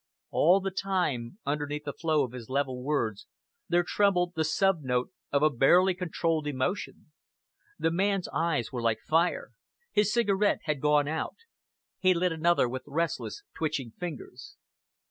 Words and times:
All 0.31 0.59
the 0.59 0.71
time, 0.71 1.37
underneath 1.45 1.83
the 1.85 1.93
flow 1.93 2.23
of 2.23 2.31
his 2.31 2.49
level 2.49 2.81
words, 2.81 3.27
there 3.69 3.83
trembled 3.83 4.33
the 4.33 4.43
sub 4.43 4.81
note 4.81 5.11
of 5.31 5.43
a 5.43 5.49
barely 5.51 5.93
controlled 5.93 6.47
emotion. 6.47 7.11
The 7.77 7.91
man's 7.91 8.27
eyes 8.29 8.71
were 8.71 8.81
like 8.81 8.97
fire. 9.07 9.51
His 9.91 10.11
cigarette 10.11 10.61
had 10.63 10.81
gone 10.81 11.07
out. 11.07 11.35
He 11.99 12.15
lit 12.15 12.31
another 12.31 12.67
with 12.67 12.81
restless, 12.87 13.43
twitching 13.55 13.91
fingers. 13.99 14.55